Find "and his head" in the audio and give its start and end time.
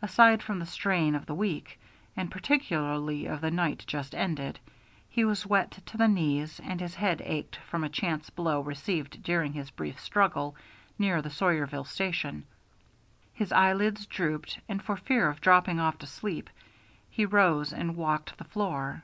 6.64-7.20